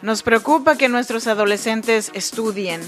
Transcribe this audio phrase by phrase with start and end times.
[0.00, 2.80] Nos preocupa que nuestros adolescentes estudien,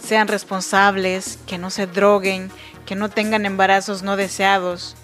[0.00, 2.52] sean responsables, que no se droguen,
[2.86, 4.94] que no tengan embarazos no deseados,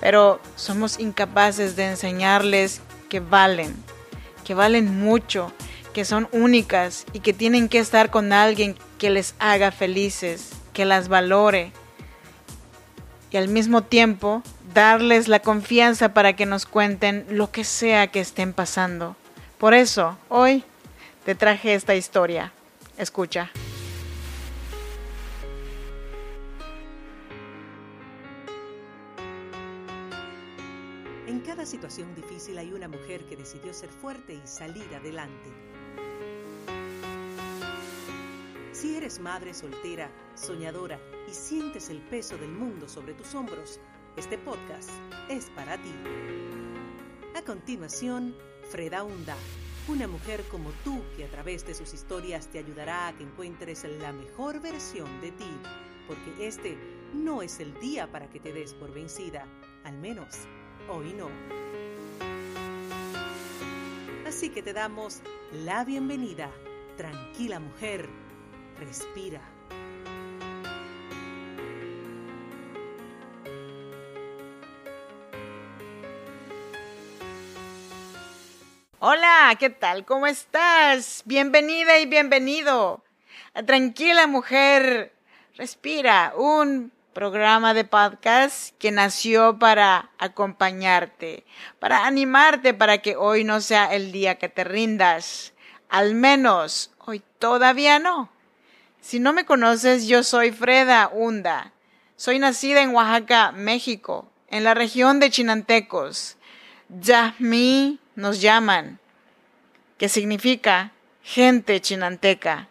[0.00, 2.80] pero somos incapaces de enseñarles
[3.10, 3.76] que valen,
[4.42, 5.52] que valen mucho,
[5.92, 10.86] que son únicas y que tienen que estar con alguien que les haga felices, que
[10.86, 11.72] las valore
[13.30, 14.42] y al mismo tiempo
[14.72, 19.14] darles la confianza para que nos cuenten lo que sea que estén pasando.
[19.58, 20.64] Por eso, hoy
[21.26, 22.52] te traje esta historia.
[22.96, 23.50] Escucha.
[31.26, 35.50] En cada situación difícil hay una mujer que decidió ser fuerte y salir adelante.
[38.70, 43.80] Si eres madre soltera, soñadora y sientes el peso del mundo sobre tus hombros,
[44.16, 44.90] este podcast
[45.28, 45.92] es para ti.
[47.34, 48.36] A continuación,
[48.70, 49.36] Freda Hunda
[49.88, 53.84] una mujer como tú que a través de sus historias te ayudará a que encuentres
[53.84, 55.50] la mejor versión de ti,
[56.06, 56.76] porque este
[57.14, 59.46] no es el día para que te des por vencida,
[59.84, 60.34] al menos
[60.88, 61.28] hoy no.
[64.26, 65.20] Así que te damos
[65.52, 66.50] la bienvenida.
[66.96, 68.08] Tranquila mujer,
[68.78, 69.55] respira.
[79.08, 80.04] Hola, ¿qué tal?
[80.04, 81.22] ¿Cómo estás?
[81.26, 83.04] Bienvenida y bienvenido.
[83.64, 85.14] Tranquila mujer,
[85.54, 86.32] respira.
[86.36, 91.46] Un programa de podcast que nació para acompañarte,
[91.78, 95.52] para animarte para que hoy no sea el día que te rindas.
[95.88, 98.28] Al menos hoy todavía no.
[99.00, 101.72] Si no me conoces, yo soy Freda Hunda.
[102.16, 106.38] Soy nacida en Oaxaca, México, en la región de Chinantecos.
[106.88, 108.98] Yahmi nos llaman,
[109.98, 112.68] que significa gente chinanteca.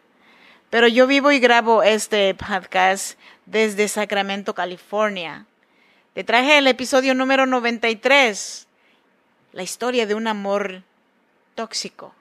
[0.69, 5.45] Pero yo vivo y grabo este podcast desde Sacramento, California.
[6.13, 8.67] Te traje el episodio número 93,
[9.53, 10.81] la historia de un amor
[11.53, 12.13] tóxico.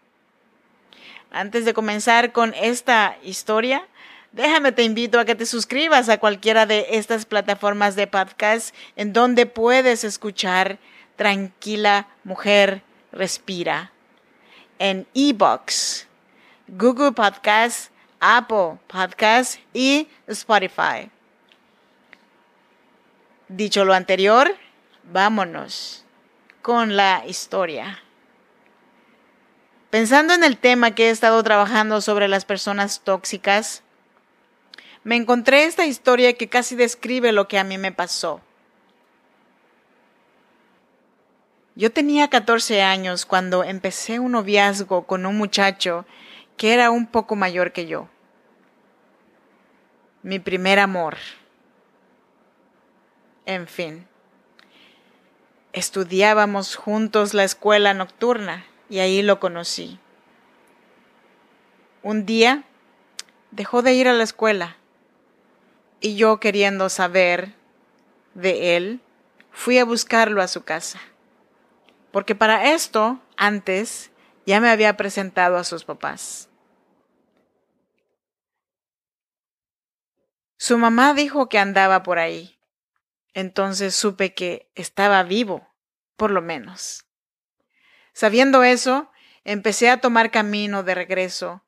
[1.31, 3.87] Antes de comenzar con esta historia,
[4.32, 9.12] déjame te invito a que te suscribas a cualquiera de estas plataformas de podcast en
[9.12, 10.78] donde puedes escuchar
[11.16, 12.82] Tranquila Mujer
[13.14, 13.92] respira.
[14.78, 16.06] En eBooks,
[16.69, 21.10] Google Podcast, Apple Podcast y Spotify.
[23.48, 24.56] Dicho lo anterior,
[25.04, 26.04] vámonos
[26.62, 28.00] con la historia.
[29.91, 33.82] Pensando en el tema que he estado trabajando sobre las personas tóxicas,
[35.04, 38.41] me encontré esta historia que casi describe lo que a mí me pasó.
[41.77, 46.07] Yo tenía 14 años cuando empecé un noviazgo con un muchacho
[46.57, 48.09] que era un poco mayor que yo.
[50.23, 51.17] Mi primer amor.
[53.45, 54.07] En fin.
[55.73, 59.99] Estudiábamos juntos la escuela nocturna y ahí lo conocí.
[62.05, 62.62] Un día
[63.51, 64.77] dejó de ir a la escuela
[66.01, 67.55] y yo queriendo saber
[68.35, 69.01] de él,
[69.51, 71.01] fui a buscarlo a su casa
[72.14, 74.12] porque para esto, antes,
[74.47, 76.48] ya me había presentado a sus papás.
[80.56, 82.60] Su mamá dijo que andaba por ahí.
[83.32, 85.66] Entonces supe que estaba vivo,
[86.14, 87.04] por lo menos.
[88.12, 89.10] Sabiendo eso,
[89.42, 91.64] empecé a tomar camino de regreso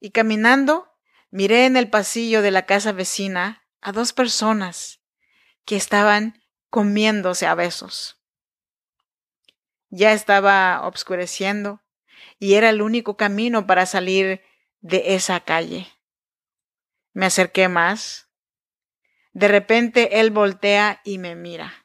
[0.00, 0.90] y caminando
[1.30, 5.02] miré en el pasillo de la casa vecina a dos personas
[5.66, 8.21] que estaban comiéndose a besos.
[9.94, 11.82] Ya estaba obscureciendo
[12.38, 14.40] y era el único camino para salir
[14.80, 15.86] de esa calle.
[17.12, 18.26] Me acerqué más.
[19.34, 21.84] De repente él voltea y me mira.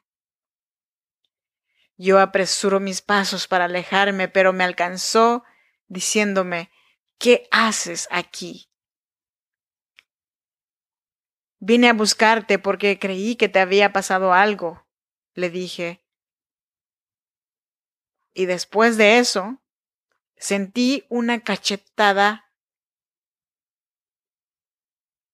[1.97, 5.43] Yo apresuro mis pasos para alejarme, pero me alcanzó
[5.87, 6.71] diciéndome,
[7.17, 8.69] ¿qué haces aquí?
[11.59, 14.87] Vine a buscarte porque creí que te había pasado algo,
[15.33, 16.06] le dije,
[18.37, 19.63] y después de eso,
[20.35, 22.53] sentí una cachetada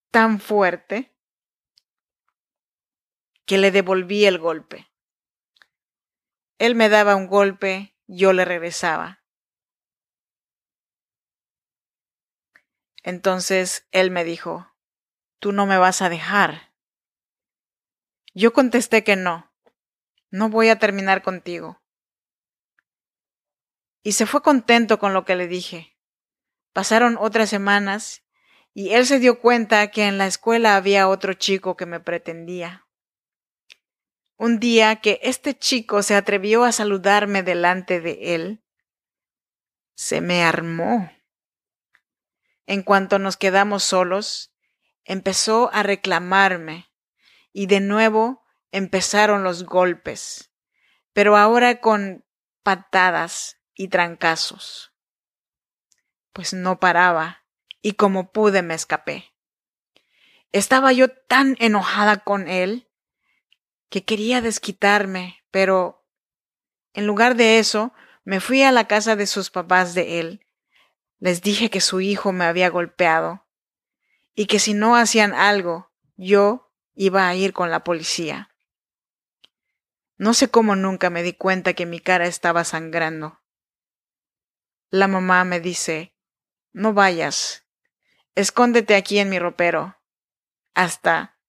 [0.09, 1.13] tan fuerte
[3.45, 4.89] que le devolví el golpe.
[6.59, 9.21] Él me daba un golpe, yo le regresaba.
[13.01, 14.73] Entonces él me dijo,
[15.39, 16.73] tú no me vas a dejar.
[18.33, 19.51] Yo contesté que no,
[20.31, 21.82] no voy a terminar contigo
[24.03, 25.97] y se fue contento con lo que le dije.
[26.73, 28.23] Pasaron otras semanas
[28.73, 32.85] y él se dio cuenta que en la escuela había otro chico que me pretendía.
[34.35, 38.63] Un día que este chico se atrevió a saludarme delante de él,
[39.95, 41.11] se me armó.
[42.65, 44.53] En cuanto nos quedamos solos,
[45.05, 46.91] empezó a reclamarme
[47.53, 50.51] y de nuevo empezaron los golpes,
[51.13, 52.25] pero ahora con
[52.63, 54.93] patadas y trancazos.
[56.31, 57.43] Pues no paraba
[57.81, 59.33] y como pude me escapé.
[60.51, 62.87] Estaba yo tan enojada con él
[63.89, 66.05] que quería desquitarme, pero
[66.93, 67.93] en lugar de eso
[68.23, 70.47] me fui a la casa de sus papás de él.
[71.19, 73.45] Les dije que su hijo me había golpeado
[74.35, 78.49] y que si no hacían algo, yo iba a ir con la policía.
[80.17, 83.42] No sé cómo nunca me di cuenta que mi cara estaba sangrando.
[84.93, 86.13] La mamá me dice,
[86.71, 87.65] no vayas,
[88.35, 89.99] escóndete aquí en mi ropero,
[90.75, 91.39] hasta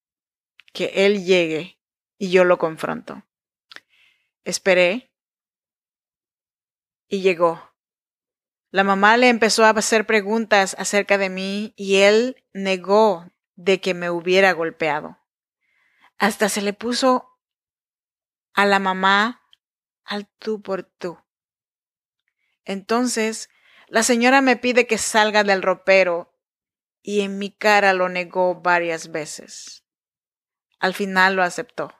[0.73, 1.79] que él llegue
[2.17, 3.23] y yo lo confronto.
[4.45, 5.13] Esperé
[7.07, 7.71] y llegó.
[8.71, 13.93] La mamá le empezó a hacer preguntas acerca de mí y él negó de que
[13.93, 15.19] me hubiera golpeado.
[16.17, 17.29] Hasta se le puso
[18.55, 19.43] a la mamá
[20.03, 21.19] al tú por tú.
[22.65, 23.49] Entonces,
[23.87, 26.33] la señora me pide que salga del ropero
[27.01, 29.85] y en mi cara lo negó varias veces.
[30.79, 31.93] Al final lo aceptó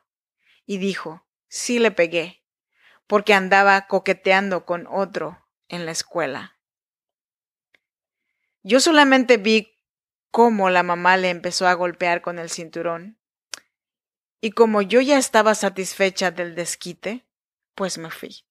[0.66, 2.44] y dijo, sí le pegué,
[3.08, 6.60] porque andaba coqueteando con otro en la escuela.
[8.64, 9.80] Yo solamente vi
[10.32, 13.20] cómo la mamá le empezó a golpear con el cinturón.
[14.42, 17.28] Y como yo ya estaba satisfecha del desquite,
[17.76, 18.45] pues me fui.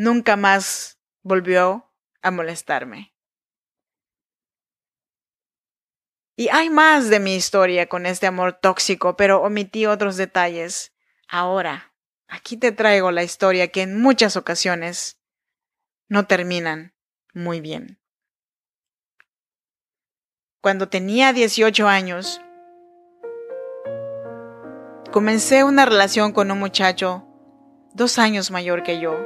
[0.00, 1.92] Nunca más volvió
[2.22, 3.14] a molestarme.
[6.36, 10.94] Y hay más de mi historia con este amor tóxico, pero omití otros detalles.
[11.28, 11.90] Ahora,
[12.32, 15.20] Aquí te traigo la historia que en muchas ocasiones
[16.08, 16.94] no terminan
[17.34, 18.00] muy bien.
[20.60, 22.40] Cuando tenía 18 años,
[25.10, 27.26] comencé una relación con un muchacho
[27.94, 29.18] dos años mayor que yo.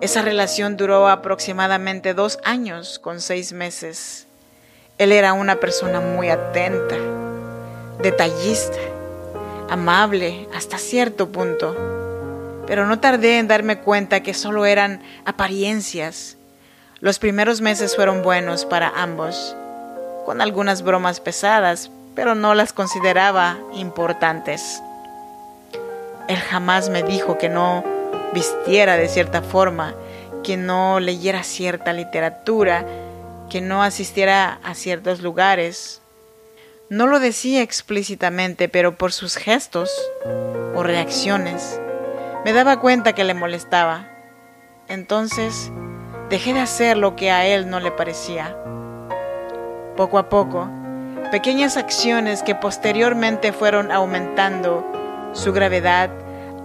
[0.00, 4.26] Esa relación duró aproximadamente dos años con seis meses.
[4.96, 6.96] Él era una persona muy atenta,
[8.00, 8.78] detallista
[9.70, 11.76] amable hasta cierto punto,
[12.66, 16.36] pero no tardé en darme cuenta que solo eran apariencias.
[17.00, 19.54] Los primeros meses fueron buenos para ambos,
[20.26, 24.82] con algunas bromas pesadas, pero no las consideraba importantes.
[26.26, 27.99] Él jamás me dijo que no
[28.32, 29.94] vistiera de cierta forma,
[30.42, 32.86] que no leyera cierta literatura,
[33.48, 36.00] que no asistiera a ciertos lugares,
[36.88, 39.90] no lo decía explícitamente, pero por sus gestos
[40.74, 41.80] o reacciones
[42.44, 44.08] me daba cuenta que le molestaba.
[44.88, 45.70] Entonces
[46.30, 48.56] dejé de hacer lo que a él no le parecía.
[49.96, 50.68] Poco a poco,
[51.30, 54.84] pequeñas acciones que posteriormente fueron aumentando
[55.32, 56.10] su gravedad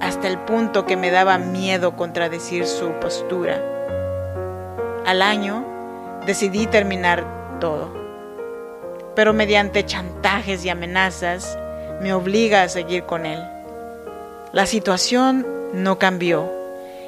[0.02, 3.62] hasta el punto que me daba miedo contradecir su postura.
[5.06, 5.66] Al año
[6.26, 8.06] decidí terminar todo
[9.16, 11.58] pero mediante chantajes y amenazas
[12.02, 13.42] me obliga a seguir con él.
[14.52, 16.52] La situación no cambió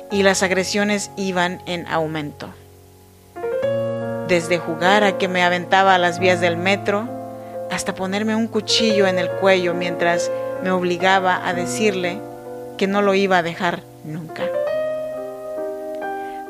[0.09, 2.50] y las agresiones iban en aumento.
[4.27, 7.07] Desde jugar a que me aventaba a las vías del metro
[7.69, 10.31] hasta ponerme un cuchillo en el cuello mientras
[10.63, 12.19] me obligaba a decirle
[12.77, 14.43] que no lo iba a dejar nunca.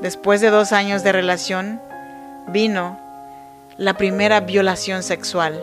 [0.01, 1.81] Después de dos años de relación,
[2.47, 2.99] vino
[3.77, 5.59] la primera violación sexual.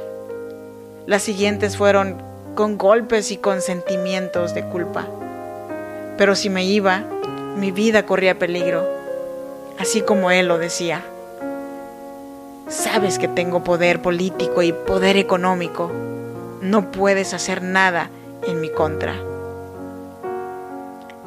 [1.06, 2.16] Las siguientes fueron
[2.54, 5.06] con golpes y con sentimientos de culpa.
[6.16, 7.04] Pero si me iba,
[7.56, 8.88] mi vida corría peligro,
[9.78, 11.02] así como él lo decía.
[12.68, 15.92] Sabes que tengo poder político y poder económico.
[16.60, 18.10] No puedes hacer nada
[18.46, 19.33] en mi contra.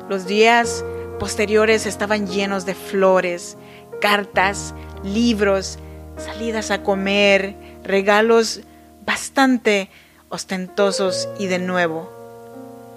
[0.09, 0.85] Los días
[1.19, 3.57] posteriores estaban llenos de flores,
[3.99, 4.73] cartas,
[5.03, 5.79] libros
[6.17, 8.61] salidas a comer, regalos
[9.05, 9.89] bastante
[10.29, 12.09] ostentosos y de nuevo,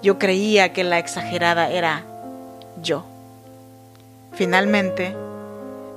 [0.01, 2.03] yo creía que la exagerada era
[2.81, 3.05] yo.
[4.33, 5.15] Finalmente,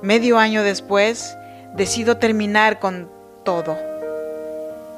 [0.01, 1.35] medio año después,
[1.75, 3.09] decido terminar con
[3.43, 3.77] todo,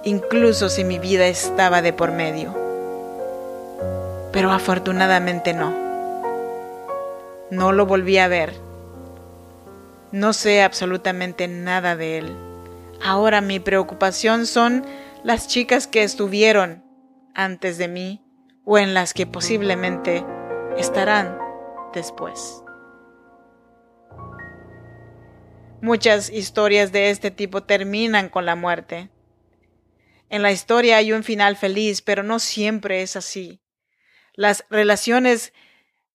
[0.04, 2.54] incluso si mi vida estaba de por medio.
[4.32, 5.87] Pero afortunadamente no.
[7.50, 8.54] No lo volví a ver
[10.12, 12.38] No sé absolutamente nada de él.
[13.02, 14.86] Ahora mi preocupación son
[15.24, 16.84] las chicas que estuvieron
[17.34, 18.22] antes de mí
[18.66, 20.26] o en las que posiblemente
[20.78, 21.38] estarán
[21.94, 22.64] después.
[25.82, 29.10] Muchas historias de este tipo terminan con la muerte.
[30.30, 33.62] En la historia hay un final feliz, pero no siempre es así.
[34.34, 35.54] Las relaciones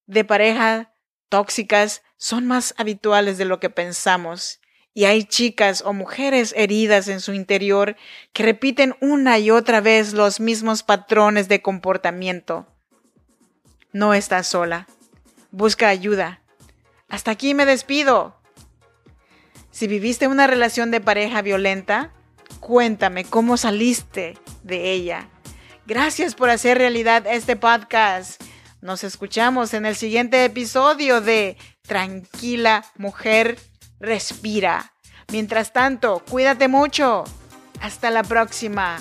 [0.06, 0.91] de pareja
[1.32, 4.60] tóxicas son más habituales de lo que pensamos
[4.92, 7.96] y hay chicas o mujeres heridas en su interior
[8.34, 12.66] que repiten una y otra vez los mismos patrones de comportamiento.
[13.92, 14.86] No estás sola.
[15.50, 16.42] Busca ayuda.
[17.08, 18.36] Hasta aquí me despido.
[19.70, 22.12] Si viviste una relación de pareja violenta,
[22.60, 25.30] cuéntame cómo saliste de ella.
[25.86, 28.38] Gracias por hacer realidad este podcast.
[28.82, 33.56] Nos escuchamos en el siguiente episodio de Tranquila Mujer
[34.00, 34.92] Respira.
[35.30, 37.22] Mientras tanto, cuídate mucho.
[37.80, 38.98] Hasta la próxima.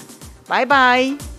[0.48, 1.31] Bye bye.